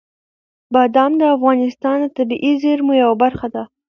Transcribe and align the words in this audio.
بادام 0.73 1.11
د 1.21 1.23
افغانستان 1.35 1.97
د 2.01 2.05
طبیعي 2.17 2.53
زیرمو 2.63 2.93
یوه 3.03 3.15
برخه 3.23 3.47
ده. 3.55 3.63